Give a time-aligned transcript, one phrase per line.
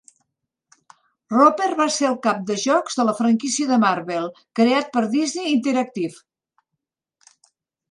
[1.33, 4.27] Roper va ser el cap de jocs de la franquícia de Marvel
[4.63, 6.19] creat per Disney Interactive.